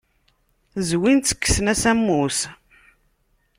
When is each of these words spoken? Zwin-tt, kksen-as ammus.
Zwin-tt, 0.89 1.35
kksen-as 1.35 1.83
ammus. 1.91 2.39